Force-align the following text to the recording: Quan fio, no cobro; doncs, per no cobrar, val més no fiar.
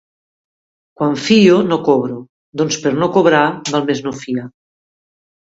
Quan 1.01 1.13
fio, 1.25 1.59
no 1.67 1.77
cobro; 1.89 2.17
doncs, 2.63 2.79
per 2.87 2.95
no 3.03 3.13
cobrar, 3.19 3.45
val 3.77 3.89
més 3.91 4.05
no 4.07 4.19
fiar. 4.23 4.51